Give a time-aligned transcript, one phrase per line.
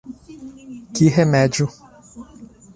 [0.95, 1.65] Que remédio!